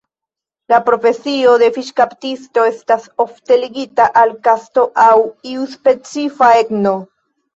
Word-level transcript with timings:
La 0.71 0.77
profesio 0.85 1.51
de 1.63 1.67
fiŝkaptisto 1.73 2.63
estas 2.69 3.05
ofte 3.25 3.59
ligita 3.65 4.07
al 4.23 4.33
kasto 4.47 4.85
aŭ 5.05 5.11
iu 5.51 5.67
specifa 5.77 6.49
etno. 6.65 6.95